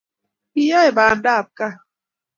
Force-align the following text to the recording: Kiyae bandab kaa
Kiyae 0.51 0.89
bandab 0.97 1.47
kaa 1.57 1.75